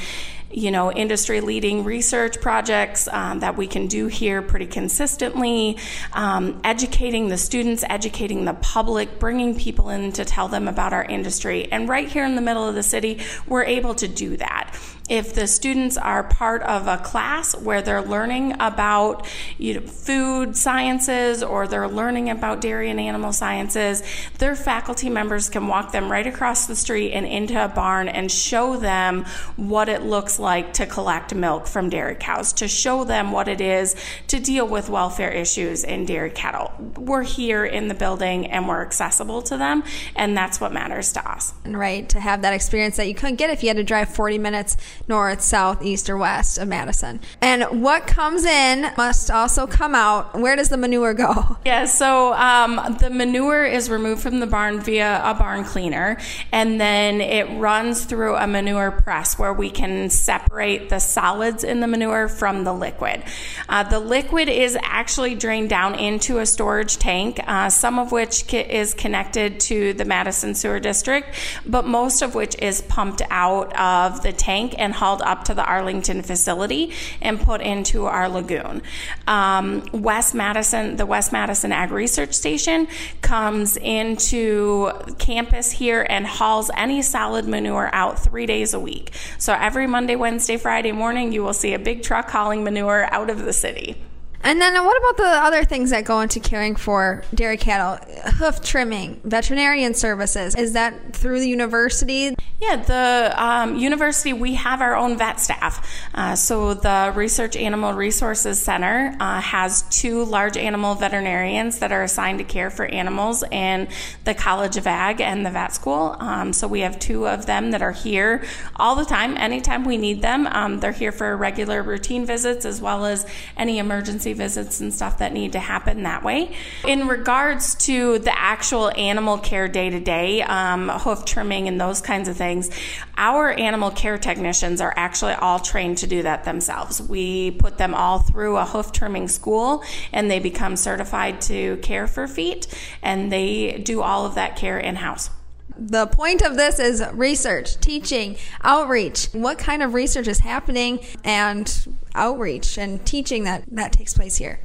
you 0.55 0.71
know, 0.71 0.91
industry 0.91 1.41
leading 1.41 1.83
research 1.83 2.39
projects 2.39 3.09
um, 3.09 3.39
that 3.39 3.57
we 3.57 3.67
can 3.67 3.87
do 3.87 4.07
here 4.07 4.41
pretty 4.41 4.67
consistently, 4.67 5.77
um, 6.13 6.61
educating 6.63 7.27
the 7.27 7.37
students, 7.37 7.83
educating 7.89 8.45
the 8.45 8.53
public, 8.53 9.19
bringing 9.19 9.57
people 9.57 9.89
in 9.89 10.13
to 10.13 10.23
tell 10.23 10.47
them 10.47 10.69
about 10.69 10.93
our 10.93 11.03
industry. 11.03 11.69
And 11.71 11.89
right 11.89 12.07
here 12.07 12.23
in 12.23 12.35
the 12.35 12.41
middle 12.41 12.67
of 12.67 12.73
the 12.73 12.83
city, 12.83 13.19
we're 13.47 13.65
able 13.65 13.95
to 13.95 14.07
do 14.07 14.37
that 14.37 14.79
if 15.09 15.35
the 15.35 15.45
students 15.45 15.97
are 15.97 16.23
part 16.23 16.63
of 16.63 16.87
a 16.87 16.97
class 16.97 17.55
where 17.55 17.81
they're 17.81 18.01
learning 18.01 18.55
about 18.59 19.27
you 19.57 19.75
know, 19.75 19.81
food 19.81 20.57
sciences 20.57 21.43
or 21.43 21.67
they're 21.67 21.87
learning 21.87 22.29
about 22.29 22.59
dairy 22.59 22.89
and 22.89 22.99
animal 22.99 23.31
sciences, 23.31 24.01
their 24.39 24.55
faculty 24.55 25.09
members 25.09 25.49
can 25.49 25.67
walk 25.67 25.91
them 25.91 26.11
right 26.11 26.25
across 26.25 26.65
the 26.65 26.75
street 26.75 27.11
and 27.11 27.25
into 27.25 27.63
a 27.63 27.67
barn 27.67 28.07
and 28.07 28.31
show 28.31 28.77
them 28.77 29.25
what 29.57 29.89
it 29.89 30.01
looks 30.01 30.39
like 30.39 30.73
to 30.73 30.85
collect 30.87 31.35
milk 31.35 31.67
from 31.67 31.89
dairy 31.89 32.15
cows, 32.15 32.53
to 32.53 32.67
show 32.67 33.03
them 33.03 33.31
what 33.31 33.47
it 33.47 33.61
is 33.61 33.95
to 34.27 34.39
deal 34.39 34.67
with 34.67 34.89
welfare 34.89 35.31
issues 35.31 35.83
in 35.83 36.05
dairy 36.05 36.31
cattle. 36.31 36.71
We're 36.97 37.23
here 37.23 37.63
in 37.63 37.89
the 37.89 37.93
building 37.93 38.47
and 38.47 38.67
we're 38.67 38.81
accessible 38.81 39.43
to 39.43 39.57
them, 39.57 39.83
and 40.15 40.35
that's 40.35 40.59
what 40.59 40.73
matters 40.73 41.13
to 41.13 41.29
us. 41.29 41.53
Right, 41.63 42.09
to 42.09 42.19
have 42.19 42.41
that 42.41 42.53
experience 42.53 42.97
that 42.97 43.07
you 43.07 43.13
couldn't 43.13 43.35
get 43.35 43.51
if 43.51 43.61
you 43.61 43.69
had 43.69 43.77
to 43.77 43.83
drive 43.83 44.09
40 44.09 44.39
minutes 44.39 44.77
north, 45.07 45.41
south, 45.41 45.83
east, 45.83 46.09
or 46.09 46.17
west 46.17 46.57
of 46.57 46.67
Madison. 46.67 47.19
And 47.41 47.83
what 47.83 48.07
comes 48.07 48.45
in 48.45 48.91
must 48.97 49.29
also 49.29 49.67
come 49.67 49.95
out. 49.95 50.39
Where 50.39 50.55
does 50.55 50.69
the 50.69 50.77
manure 50.77 51.13
go? 51.13 51.57
Yeah, 51.65 51.85
so 51.85 52.33
um, 52.33 52.97
the 52.99 53.09
manure 53.09 53.65
is 53.65 53.89
removed 53.89 54.21
from 54.21 54.39
the 54.39 54.45
barn 54.45 54.79
via 54.81 55.19
a 55.23 55.33
barn 55.33 55.63
cleaner, 55.63 56.17
and 56.51 56.79
then 56.79 57.21
it 57.21 57.49
runs 57.59 58.05
through 58.05 58.35
a 58.35 58.45
manure 58.45 58.91
press 58.91 59.39
where 59.39 59.51
we 59.51 59.71
can 59.71 60.11
separate 60.11 60.89
the 60.89 60.99
solids 60.99 61.63
in 61.63 61.79
the 61.79 61.87
manure 61.87 62.27
from 62.27 62.65
the 62.65 62.73
liquid. 62.73 63.23
Uh, 63.67 63.81
the 63.81 63.99
liquid 63.99 64.47
is 64.47 64.77
actually 64.83 65.33
drained 65.33 65.69
down 65.69 65.95
into 65.95 66.37
a 66.37 66.45
storage 66.45 66.97
tank, 66.97 67.39
uh, 67.47 67.69
some 67.69 67.97
of 67.97 68.11
which 68.11 68.53
is 68.53 68.93
connected 68.93 69.59
to 69.59 69.93
the 69.93 70.05
Madison 70.05 70.53
Sewer 70.53 70.79
District, 70.79 71.27
but 71.65 71.85
most 71.85 72.21
of 72.21 72.35
which 72.35 72.55
is 72.59 72.81
pumped 72.81 73.21
out 73.29 73.75
of 73.75 74.21
the 74.21 74.31
tank 74.31 74.75
and 74.85 74.93
hauled 74.93 75.21
up 75.23 75.43
to 75.45 75.53
the 75.53 75.65
Arlington 75.65 76.21
facility 76.21 76.93
and 77.21 77.41
put 77.41 77.59
into 77.59 78.05
our 78.05 78.29
lagoon. 78.29 78.81
Um, 79.27 79.83
West 79.91 80.33
Madison, 80.33 80.95
the 80.95 81.05
West 81.05 81.33
Madison 81.33 81.73
Ag 81.73 81.91
Research 81.91 82.33
Station, 82.33 82.87
comes 83.21 83.75
into 83.75 84.91
campus 85.17 85.71
here 85.71 86.05
and 86.09 86.25
hauls 86.25 86.71
any 86.77 87.01
solid 87.01 87.45
manure 87.45 87.89
out 87.91 88.19
three 88.19 88.45
days 88.45 88.73
a 88.73 88.79
week. 88.79 89.11
So 89.39 89.53
every 89.53 89.87
Monday, 89.87 90.15
Wednesday, 90.15 90.55
Friday 90.55 90.93
morning, 90.93 91.33
you 91.33 91.43
will 91.43 91.53
see 91.53 91.73
a 91.73 91.79
big 91.79 92.03
truck 92.03 92.29
hauling 92.29 92.63
manure 92.63 93.07
out 93.11 93.29
of 93.29 93.43
the 93.43 93.53
city. 93.53 93.97
And 94.45 94.61
then 94.61 94.75
what 94.85 94.95
about 94.99 95.17
the 95.17 95.43
other 95.43 95.65
things 95.65 95.89
that 95.89 96.05
go 96.05 96.21
into 96.21 96.39
caring 96.39 96.75
for 96.75 97.23
dairy 97.33 97.57
cattle? 97.57 97.97
Hoof 98.33 98.61
trimming, 98.61 99.19
veterinarian 99.23 99.95
services. 99.95 100.53
Is 100.53 100.73
that 100.73 101.13
through 101.13 101.39
the 101.39 101.47
university? 101.49 102.35
Yeah, 102.61 102.75
the 102.75 103.33
um, 103.35 103.75
university, 103.75 104.33
we 104.33 104.53
have 104.53 104.81
our 104.81 104.95
own 104.95 105.17
vet 105.17 105.39
staff. 105.39 105.89
Uh, 106.13 106.35
so 106.35 106.75
the 106.75 107.11
Research 107.15 107.55
Animal 107.55 107.93
Resources 107.93 108.61
Center 108.61 109.17
uh, 109.19 109.41
has 109.41 109.81
two 109.89 110.23
large 110.23 110.57
animal 110.57 110.93
veterinarians 110.93 111.79
that 111.79 111.91
are 111.91 112.03
assigned 112.03 112.37
to 112.37 112.45
care 112.45 112.69
for 112.69 112.85
animals 112.85 113.43
in 113.51 113.87
the 114.25 114.35
College 114.35 114.77
of 114.77 114.85
Ag 114.85 115.21
and 115.21 115.43
the 115.43 115.49
vet 115.49 115.73
school. 115.73 116.15
Um, 116.19 116.53
so 116.53 116.67
we 116.67 116.81
have 116.81 116.99
two 116.99 117.27
of 117.27 117.47
them 117.47 117.71
that 117.71 117.81
are 117.81 117.91
here 117.91 118.43
all 118.75 118.95
the 118.95 119.05
time, 119.05 119.37
anytime 119.37 119.83
we 119.83 119.97
need 119.97 120.21
them. 120.21 120.45
Um, 120.45 120.79
they're 120.79 120.91
here 120.91 121.11
for 121.11 121.35
regular 121.35 121.81
routine 121.81 122.27
visits 122.27 122.63
as 122.63 122.79
well 122.79 123.05
as 123.05 123.25
any 123.57 123.79
emergency 123.79 124.34
visits 124.35 124.81
and 124.81 124.93
stuff 124.93 125.17
that 125.19 125.33
need 125.33 125.53
to 125.53 125.59
happen 125.59 126.03
that 126.03 126.23
way. 126.23 126.55
In 126.85 127.07
regards 127.07 127.75
to 127.85 128.19
the 128.19 128.37
actual 128.37 128.91
animal 128.95 129.37
care 129.37 129.67
day 129.67 129.89
to 129.89 129.99
day, 129.99 130.45
hoof 130.47 131.25
trimming 131.25 131.67
and 131.67 131.79
those 131.79 132.01
kinds 132.01 132.27
of 132.27 132.37
things, 132.37 132.69
our 133.17 133.51
animal 133.51 133.91
care 133.91 134.17
technicians 134.17 134.81
are 134.81 134.93
actually 134.95 135.33
all 135.33 135.59
trained 135.59 135.97
to 135.99 136.07
do 136.07 136.23
that 136.23 136.43
themselves. 136.43 137.01
We 137.01 137.51
put 137.51 137.77
them 137.77 137.93
all 137.93 138.19
through 138.19 138.57
a 138.57 138.65
hoof 138.65 138.91
trimming 138.91 139.27
school 139.27 139.83
and 140.11 140.29
they 140.29 140.39
become 140.39 140.75
certified 140.75 141.41
to 141.41 141.77
care 141.77 142.07
for 142.07 142.27
feet 142.27 142.67
and 143.01 143.31
they 143.31 143.79
do 143.79 144.01
all 144.01 144.25
of 144.25 144.35
that 144.35 144.55
care 144.55 144.77
in 144.77 144.97
house. 144.97 145.29
The 145.77 146.07
point 146.07 146.41
of 146.41 146.55
this 146.55 146.79
is 146.79 147.03
research, 147.11 147.77
teaching, 147.81 148.37
outreach. 148.63 149.27
What 149.33 149.57
kind 149.57 149.83
of 149.83 149.93
research 149.93 150.27
is 150.27 150.39
happening 150.39 150.99
and 151.25 151.97
outreach 152.15 152.77
and 152.77 153.05
teaching 153.05 153.43
that, 153.43 153.63
that 153.71 153.91
takes 153.91 154.13
place 154.13 154.37
here? 154.37 154.59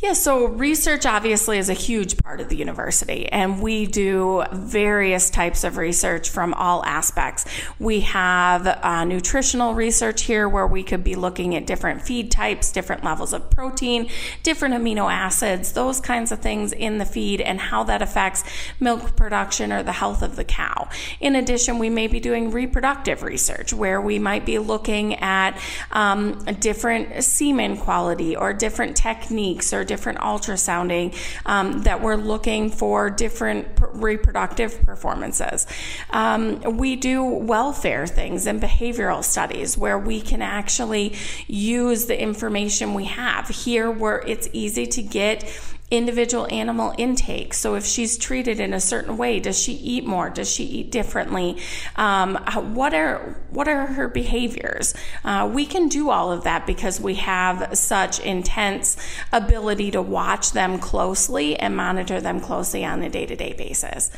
Yeah, 0.00 0.12
so 0.12 0.44
research 0.44 1.06
obviously 1.06 1.58
is 1.58 1.68
a 1.68 1.74
huge 1.74 2.18
part 2.18 2.40
of 2.40 2.48
the 2.48 2.54
university, 2.54 3.26
and 3.26 3.60
we 3.60 3.84
do 3.84 4.44
various 4.52 5.28
types 5.28 5.64
of 5.64 5.76
research 5.76 6.30
from 6.30 6.54
all 6.54 6.84
aspects. 6.84 7.44
We 7.80 8.02
have 8.02 8.64
uh, 8.64 9.04
nutritional 9.06 9.74
research 9.74 10.22
here 10.22 10.48
where 10.48 10.68
we 10.68 10.84
could 10.84 11.02
be 11.02 11.16
looking 11.16 11.56
at 11.56 11.66
different 11.66 12.02
feed 12.02 12.30
types, 12.30 12.70
different 12.70 13.02
levels 13.02 13.32
of 13.32 13.50
protein, 13.50 14.08
different 14.44 14.74
amino 14.74 15.12
acids, 15.12 15.72
those 15.72 16.00
kinds 16.00 16.30
of 16.30 16.38
things 16.38 16.72
in 16.72 16.98
the 16.98 17.04
feed, 17.04 17.40
and 17.40 17.58
how 17.58 17.82
that 17.82 18.00
affects 18.00 18.44
milk 18.78 19.16
production 19.16 19.72
or 19.72 19.82
the 19.82 19.90
health 19.90 20.22
of 20.22 20.36
the 20.36 20.44
cow. 20.44 20.88
In 21.18 21.34
addition, 21.34 21.80
we 21.80 21.90
may 21.90 22.06
be 22.06 22.20
doing 22.20 22.52
reproductive 22.52 23.24
research 23.24 23.72
where 23.72 24.00
we 24.00 24.20
might 24.20 24.46
be 24.46 24.60
looking 24.60 25.16
at 25.16 25.60
um, 25.90 26.44
different 26.60 27.24
semen 27.24 27.76
quality 27.76 28.36
or 28.36 28.52
different 28.52 28.96
techniques 28.96 29.72
or 29.72 29.87
different 29.88 30.18
ultrasounding 30.20 31.16
um, 31.46 31.82
that 31.82 32.00
we're 32.00 32.16
looking 32.16 32.70
for 32.70 33.10
different 33.10 33.66
reproductive 33.94 34.80
performances. 34.82 35.66
Um, 36.10 36.60
we 36.76 36.94
do 36.94 37.24
welfare 37.24 38.06
things 38.06 38.46
and 38.46 38.62
behavioral 38.62 39.24
studies 39.24 39.76
where 39.76 39.98
we 39.98 40.20
can 40.20 40.42
actually 40.42 41.14
use 41.48 42.06
the 42.06 42.20
information 42.20 42.94
we 42.94 43.06
have 43.06 43.48
here 43.48 43.90
where 43.90 44.22
it's 44.26 44.48
easy 44.52 44.86
to 44.86 45.02
get 45.02 45.44
individual 45.90 46.46
animal 46.50 46.94
intake. 46.98 47.54
So 47.54 47.74
if 47.74 47.86
she's 47.86 48.18
treated 48.18 48.60
in 48.60 48.74
a 48.74 48.80
certain 48.80 49.16
way, 49.16 49.40
does 49.40 49.58
she 49.58 49.72
eat 49.72 50.04
more? 50.04 50.28
Does 50.28 50.50
she 50.50 50.64
eat 50.64 50.90
differently? 50.90 51.56
Um, 51.96 52.36
what 52.74 52.92
are 52.92 53.36
what 53.50 53.68
are 53.68 53.86
her 53.86 54.08
behaviors? 54.08 54.94
Uh, 55.24 55.50
we 55.52 55.64
can 55.64 55.88
do 55.88 56.10
all 56.10 56.30
of 56.30 56.44
that 56.44 56.66
because 56.66 57.00
we 57.00 57.14
have 57.14 57.76
such 57.76 58.20
intense 58.20 58.96
ability 59.32 59.90
to 59.92 60.02
watch 60.02 60.52
them 60.52 60.78
closely 60.78 61.56
and 61.56 61.74
monitor 61.74 62.20
them 62.20 62.40
closely 62.40 62.84
on 62.84 63.02
a 63.02 63.08
day 63.08 63.24
to 63.24 63.36
day 63.36 63.54
basis. 63.54 64.10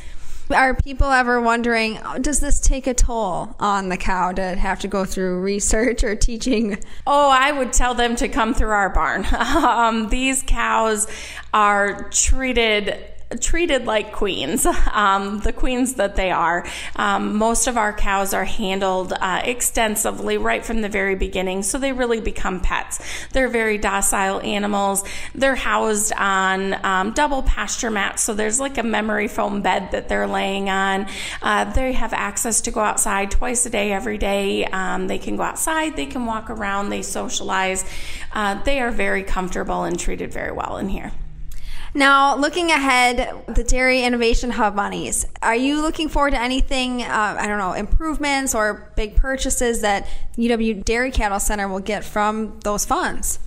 Are 0.53 0.73
people 0.73 1.07
ever 1.11 1.39
wondering, 1.41 1.99
oh, 2.03 2.17
does 2.17 2.39
this 2.39 2.59
take 2.59 2.87
a 2.87 2.93
toll 2.93 3.55
on 3.59 3.89
the 3.89 3.97
cow 3.97 4.31
to 4.31 4.41
have 4.41 4.79
to 4.81 4.87
go 4.87 5.05
through 5.05 5.39
research 5.39 6.03
or 6.03 6.15
teaching? 6.15 6.77
Oh, 7.07 7.29
I 7.29 7.51
would 7.51 7.73
tell 7.73 7.93
them 7.93 8.15
to 8.17 8.27
come 8.27 8.53
through 8.53 8.71
our 8.71 8.89
barn. 8.89 9.25
Um, 9.71 10.09
these 10.09 10.43
cows 10.45 11.07
are 11.53 12.09
treated 12.09 12.97
treated 13.39 13.85
like 13.85 14.11
queens, 14.11 14.65
um, 14.91 15.39
the 15.39 15.53
queens 15.53 15.95
that 15.95 16.15
they 16.15 16.31
are. 16.31 16.65
Um, 16.95 17.35
most 17.35 17.67
of 17.67 17.77
our 17.77 17.93
cows 17.93 18.33
are 18.33 18.45
handled 18.45 19.13
uh, 19.13 19.41
extensively 19.43 20.37
right 20.37 20.65
from 20.65 20.81
the 20.81 20.89
very 20.89 21.15
beginning, 21.15 21.63
so 21.63 21.77
they 21.77 21.93
really 21.93 22.19
become 22.19 22.59
pets. 22.59 22.99
They're 23.31 23.47
very 23.47 23.77
docile 23.77 24.41
animals. 24.41 25.03
They're 25.33 25.55
housed 25.55 26.13
on 26.13 26.83
um, 26.85 27.13
double 27.13 27.43
pasture 27.43 27.91
mats, 27.91 28.23
so 28.23 28.33
there's 28.33 28.59
like 28.59 28.77
a 28.77 28.83
memory 28.83 29.27
foam 29.27 29.61
bed 29.61 29.91
that 29.91 30.09
they're 30.09 30.27
laying 30.27 30.69
on. 30.69 31.07
Uh, 31.41 31.65
they 31.73 31.93
have 31.93 32.13
access 32.13 32.61
to 32.61 32.71
go 32.71 32.81
outside 32.81 33.31
twice 33.31 33.65
a 33.65 33.69
day, 33.69 33.91
every 33.91 34.17
day. 34.17 34.65
Um, 34.65 35.07
they 35.07 35.17
can 35.17 35.35
go 35.37 35.43
outside, 35.43 35.95
they 35.95 36.05
can 36.05 36.25
walk 36.25 36.49
around, 36.49 36.89
they 36.89 37.01
socialize. 37.01 37.85
Uh, 38.33 38.61
they 38.63 38.79
are 38.79 38.91
very 38.91 39.23
comfortable 39.23 39.83
and 39.83 39.99
treated 39.99 40.31
very 40.31 40.51
well 40.51 40.77
in 40.77 40.89
here. 40.89 41.11
Now, 41.93 42.37
looking 42.37 42.71
ahead, 42.71 43.43
the 43.47 43.65
Dairy 43.65 44.03
Innovation 44.03 44.51
Hub 44.51 44.75
monies, 44.75 45.25
are 45.41 45.55
you 45.55 45.81
looking 45.81 46.07
forward 46.07 46.31
to 46.31 46.39
anything, 46.39 47.01
uh, 47.03 47.35
I 47.37 47.47
don't 47.47 47.57
know, 47.57 47.73
improvements 47.73 48.55
or 48.55 48.93
big 48.95 49.17
purchases 49.17 49.81
that 49.81 50.07
UW 50.37 50.85
Dairy 50.85 51.11
Cattle 51.11 51.39
Center 51.39 51.67
will 51.67 51.81
get 51.81 52.05
from 52.05 52.59
those 52.63 52.85
funds? 52.85 53.39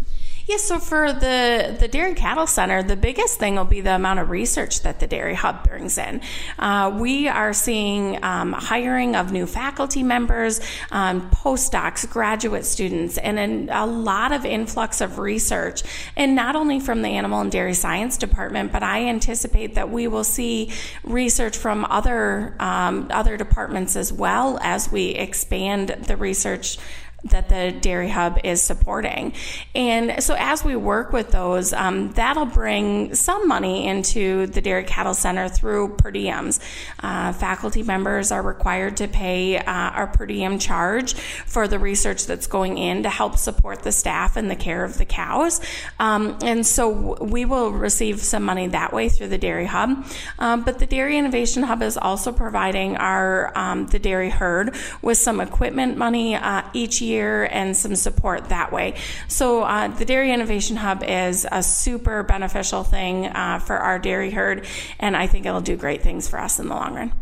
Yes, 0.46 0.68
yeah, 0.68 0.76
so 0.76 0.84
for 0.84 1.10
the, 1.10 1.74
the 1.80 1.88
Dairy 1.88 2.12
Cattle 2.12 2.46
Center, 2.46 2.82
the 2.82 2.96
biggest 2.96 3.38
thing 3.38 3.54
will 3.54 3.64
be 3.64 3.80
the 3.80 3.94
amount 3.94 4.20
of 4.20 4.28
research 4.28 4.82
that 4.82 5.00
the 5.00 5.06
Dairy 5.06 5.32
Hub 5.32 5.66
brings 5.66 5.96
in. 5.96 6.20
Uh, 6.58 6.94
we 7.00 7.28
are 7.28 7.54
seeing 7.54 8.22
um, 8.22 8.52
hiring 8.52 9.16
of 9.16 9.32
new 9.32 9.46
faculty 9.46 10.02
members, 10.02 10.60
um, 10.90 11.30
postdocs, 11.30 12.06
graduate 12.10 12.66
students, 12.66 13.16
and 13.16 13.38
an, 13.38 13.70
a 13.72 13.86
lot 13.86 14.32
of 14.32 14.44
influx 14.44 15.00
of 15.00 15.18
research. 15.18 15.82
And 16.14 16.34
not 16.36 16.56
only 16.56 16.78
from 16.78 17.00
the 17.00 17.08
Animal 17.08 17.40
and 17.40 17.50
Dairy 17.50 17.72
Science 17.72 18.18
Department, 18.18 18.70
but 18.70 18.82
I 18.82 19.06
anticipate 19.06 19.76
that 19.76 19.88
we 19.88 20.08
will 20.08 20.24
see 20.24 20.70
research 21.04 21.56
from 21.56 21.86
other 21.86 22.54
um, 22.60 23.08
other 23.10 23.38
departments 23.38 23.96
as 23.96 24.12
well 24.12 24.58
as 24.60 24.92
we 24.92 25.10
expand 25.10 25.88
the 25.88 26.18
research 26.18 26.76
that 27.24 27.48
the 27.48 27.72
Dairy 27.80 28.08
Hub 28.08 28.38
is 28.44 28.60
supporting. 28.62 29.32
And 29.74 30.22
so 30.22 30.36
as 30.38 30.62
we 30.62 30.76
work 30.76 31.12
with 31.12 31.30
those, 31.30 31.72
um, 31.72 32.12
that'll 32.12 32.44
bring 32.44 33.14
some 33.14 33.48
money 33.48 33.86
into 33.86 34.46
the 34.46 34.60
Dairy 34.60 34.84
Cattle 34.84 35.14
Center 35.14 35.48
through 35.48 35.96
per 35.96 36.12
diems. 36.12 36.60
Uh, 37.00 37.32
faculty 37.32 37.82
members 37.82 38.30
are 38.30 38.42
required 38.42 38.98
to 38.98 39.08
pay 39.08 39.56
uh, 39.56 39.64
our 39.64 40.06
per 40.06 40.26
diem 40.26 40.58
charge 40.58 41.14
for 41.14 41.66
the 41.66 41.78
research 41.78 42.26
that's 42.26 42.46
going 42.46 42.76
in 42.78 43.02
to 43.04 43.10
help 43.10 43.38
support 43.38 43.82
the 43.82 43.92
staff 43.92 44.36
and 44.36 44.50
the 44.50 44.56
care 44.56 44.84
of 44.84 44.98
the 44.98 45.04
cows. 45.04 45.60
Um, 45.98 46.38
and 46.42 46.66
so 46.66 47.16
we 47.22 47.44
will 47.44 47.70
receive 47.70 48.20
some 48.20 48.42
money 48.42 48.68
that 48.68 48.92
way 48.92 49.08
through 49.08 49.28
the 49.28 49.38
Dairy 49.38 49.66
Hub. 49.66 50.06
Um, 50.38 50.62
but 50.62 50.78
the 50.78 50.86
Dairy 50.86 51.16
Innovation 51.16 51.62
Hub 51.62 51.82
is 51.82 51.96
also 51.96 52.32
providing 52.32 52.96
our 52.96 53.56
um, 53.56 53.86
the 53.86 53.98
dairy 53.98 54.30
herd 54.30 54.74
with 55.02 55.18
some 55.18 55.40
equipment 55.40 55.96
money 55.96 56.34
uh, 56.34 56.62
each 56.72 57.00
year 57.00 57.13
and 57.22 57.76
some 57.76 57.96
support 57.96 58.48
that 58.48 58.72
way. 58.72 58.94
So 59.28 59.62
uh, 59.62 59.88
the 59.88 60.04
Dairy 60.04 60.32
Innovation 60.32 60.76
Hub 60.76 61.02
is 61.02 61.46
a 61.50 61.62
super 61.62 62.22
beneficial 62.22 62.84
thing 62.84 63.26
uh, 63.26 63.58
for 63.58 63.76
our 63.76 63.98
dairy 63.98 64.30
herd, 64.30 64.66
and 64.98 65.16
I 65.16 65.26
think 65.26 65.46
it'll 65.46 65.60
do 65.60 65.76
great 65.76 66.02
things 66.02 66.28
for 66.28 66.38
us 66.38 66.58
in 66.58 66.68
the 66.68 66.74
long 66.74 66.94
run. 66.94 67.12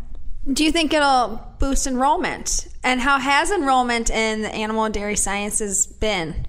Do 0.51 0.65
you 0.65 0.71
think 0.71 0.93
it'll 0.93 1.41
boost 1.59 1.87
enrollment? 1.87 2.67
And 2.83 2.99
how 2.99 3.17
has 3.17 3.49
enrollment 3.49 4.09
in 4.09 4.41
the 4.41 4.53
animal 4.53 4.83
and 4.83 4.93
dairy 4.93 5.15
sciences 5.15 5.87
been? 5.87 6.47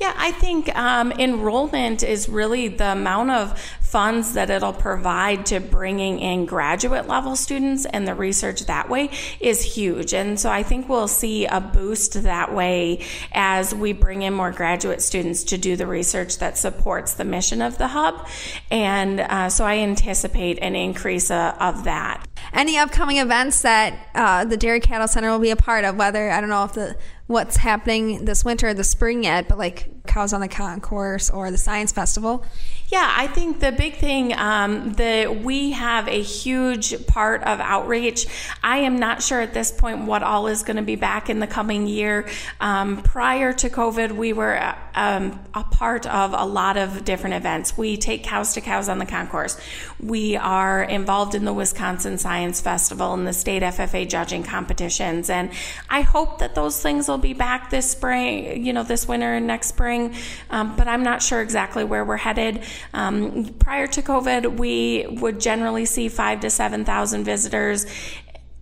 Yeah, 0.00 0.14
I 0.16 0.32
think 0.32 0.74
um, 0.74 1.12
enrollment 1.12 2.02
is 2.02 2.26
really 2.26 2.68
the 2.68 2.92
amount 2.92 3.32
of 3.32 3.60
funds 3.82 4.32
that 4.32 4.48
it'll 4.48 4.72
provide 4.72 5.44
to 5.44 5.60
bringing 5.60 6.20
in 6.20 6.46
graduate 6.46 7.06
level 7.06 7.36
students 7.36 7.84
and 7.84 8.08
the 8.08 8.14
research 8.14 8.64
that 8.66 8.88
way 8.88 9.10
is 9.40 9.62
huge. 9.62 10.14
And 10.14 10.40
so 10.40 10.48
I 10.48 10.62
think 10.62 10.88
we'll 10.88 11.08
see 11.08 11.44
a 11.44 11.60
boost 11.60 12.22
that 12.22 12.54
way 12.54 13.04
as 13.32 13.74
we 13.74 13.92
bring 13.92 14.22
in 14.22 14.32
more 14.32 14.52
graduate 14.52 15.02
students 15.02 15.44
to 15.44 15.58
do 15.58 15.76
the 15.76 15.86
research 15.86 16.38
that 16.38 16.56
supports 16.56 17.14
the 17.14 17.24
mission 17.24 17.60
of 17.60 17.76
the 17.76 17.88
hub. 17.88 18.26
And 18.70 19.20
uh, 19.20 19.50
so 19.50 19.66
I 19.66 19.78
anticipate 19.78 20.60
an 20.62 20.76
increase 20.76 21.30
uh, 21.30 21.56
of 21.60 21.84
that. 21.84 22.26
Any 22.54 22.78
upcoming 22.78 23.18
events 23.18 23.60
that 23.62 24.08
uh, 24.14 24.44
the 24.46 24.56
Dairy 24.56 24.80
Cattle 24.80 25.08
Center 25.08 25.30
will 25.30 25.40
be 25.40 25.50
a 25.50 25.56
part 25.56 25.84
of, 25.84 25.96
whether, 25.96 26.30
I 26.30 26.40
don't 26.40 26.48
know 26.48 26.64
if 26.64 26.72
the 26.72 26.96
what's 27.30 27.56
happening 27.56 28.24
this 28.24 28.44
winter, 28.44 28.66
or 28.66 28.74
the 28.74 28.82
spring 28.82 29.22
yet, 29.22 29.46
but 29.46 29.56
like 29.56 29.88
Cows 30.10 30.32
on 30.32 30.40
the 30.40 30.48
Concourse 30.48 31.30
or 31.30 31.52
the 31.52 31.58
Science 31.58 31.92
Festival. 31.92 32.44
Yeah, 32.88 33.08
I 33.16 33.28
think 33.28 33.60
the 33.60 33.70
big 33.70 33.94
thing 33.98 34.36
um, 34.36 34.94
that 34.94 35.42
we 35.44 35.70
have 35.70 36.08
a 36.08 36.20
huge 36.20 37.06
part 37.06 37.44
of 37.44 37.60
outreach. 37.60 38.26
I 38.64 38.78
am 38.78 38.98
not 38.98 39.22
sure 39.22 39.40
at 39.40 39.54
this 39.54 39.70
point 39.70 40.06
what 40.06 40.24
all 40.24 40.48
is 40.48 40.64
going 40.64 40.78
to 40.78 40.82
be 40.82 40.96
back 40.96 41.30
in 41.30 41.38
the 41.38 41.46
coming 41.46 41.86
year. 41.86 42.28
Um, 42.60 43.00
prior 43.02 43.52
to 43.52 43.70
COVID, 43.70 44.10
we 44.10 44.32
were 44.32 44.74
um, 44.96 45.38
a 45.54 45.62
part 45.62 46.04
of 46.06 46.34
a 46.36 46.44
lot 46.44 46.76
of 46.76 47.04
different 47.04 47.36
events. 47.36 47.78
We 47.78 47.96
take 47.96 48.24
cows 48.24 48.54
to 48.54 48.60
cows 48.60 48.88
on 48.88 48.98
the 48.98 49.06
concourse. 49.06 49.56
We 50.00 50.36
are 50.36 50.82
involved 50.82 51.36
in 51.36 51.44
the 51.44 51.52
Wisconsin 51.52 52.18
Science 52.18 52.60
Festival 52.60 53.14
and 53.14 53.24
the 53.24 53.32
state 53.32 53.62
FFA 53.62 54.08
judging 54.08 54.42
competitions. 54.42 55.30
And 55.30 55.52
I 55.88 56.00
hope 56.00 56.40
that 56.40 56.56
those 56.56 56.82
things 56.82 57.06
will 57.06 57.18
be 57.20 57.32
back 57.32 57.70
this 57.70 57.90
spring, 57.90 58.64
you 58.64 58.72
know, 58.72 58.82
this 58.82 59.06
winter 59.06 59.34
and 59.34 59.46
next 59.46 59.68
spring. 59.68 60.14
Um, 60.50 60.76
but 60.76 60.88
I'm 60.88 61.02
not 61.02 61.22
sure 61.22 61.40
exactly 61.40 61.84
where 61.84 62.04
we're 62.04 62.16
headed. 62.16 62.62
Um, 62.92 63.54
prior 63.58 63.86
to 63.88 64.02
COVID, 64.02 64.58
we 64.58 65.06
would 65.20 65.40
generally 65.40 65.84
see 65.84 66.08
five 66.08 66.40
to 66.40 66.50
7,000 66.50 67.24
visitors 67.24 67.86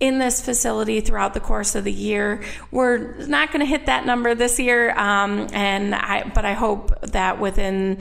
in 0.00 0.18
this 0.18 0.40
facility 0.40 1.00
throughout 1.00 1.34
the 1.34 1.40
course 1.40 1.74
of 1.74 1.84
the 1.84 1.92
year. 1.92 2.42
We're 2.70 3.16
not 3.26 3.48
going 3.48 3.60
to 3.60 3.66
hit 3.66 3.86
that 3.86 4.06
number 4.06 4.34
this 4.34 4.58
year, 4.60 4.90
um, 4.96 5.48
and 5.52 5.94
I, 5.94 6.30
but 6.34 6.44
I 6.44 6.52
hope 6.52 7.00
that 7.02 7.40
within 7.40 8.00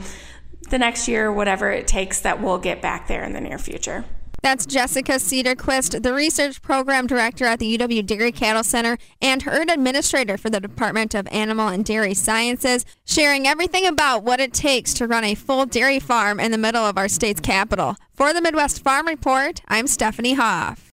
the 0.70 0.78
next 0.78 1.08
year, 1.08 1.32
whatever 1.32 1.70
it 1.70 1.86
takes, 1.86 2.20
that 2.20 2.40
we'll 2.40 2.58
get 2.58 2.82
back 2.82 3.08
there 3.08 3.24
in 3.24 3.32
the 3.32 3.40
near 3.40 3.58
future. 3.58 4.04
That's 4.42 4.66
Jessica 4.66 5.12
Cedarquist, 5.12 6.02
the 6.02 6.14
Research 6.14 6.62
Program 6.62 7.06
Director 7.06 7.44
at 7.44 7.58
the 7.58 7.76
UW 7.76 8.06
Dairy 8.06 8.30
Cattle 8.32 8.62
Center 8.62 8.96
and 9.20 9.42
herd 9.42 9.68
administrator 9.68 10.38
for 10.38 10.48
the 10.48 10.60
Department 10.60 11.14
of 11.14 11.26
Animal 11.28 11.68
and 11.68 11.84
Dairy 11.84 12.14
Sciences, 12.14 12.84
sharing 13.04 13.46
everything 13.46 13.84
about 13.84 14.22
what 14.22 14.40
it 14.40 14.52
takes 14.52 14.94
to 14.94 15.06
run 15.08 15.24
a 15.24 15.34
full 15.34 15.66
dairy 15.66 15.98
farm 15.98 16.38
in 16.38 16.52
the 16.52 16.58
middle 16.58 16.84
of 16.84 16.96
our 16.96 17.08
state's 17.08 17.40
capital. 17.40 17.96
For 18.12 18.32
the 18.32 18.40
Midwest 18.40 18.82
Farm 18.82 19.06
Report, 19.06 19.60
I'm 19.68 19.86
Stephanie 19.86 20.34
Hoff. 20.34 20.84